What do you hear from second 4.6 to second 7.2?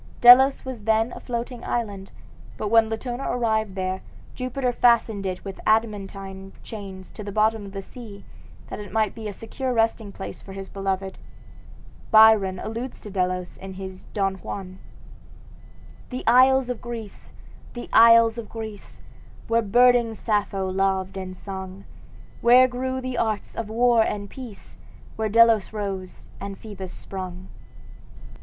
fastened it with adamantine chains